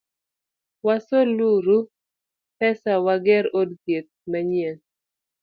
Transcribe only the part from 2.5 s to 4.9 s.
pesa wager od thieth manyien.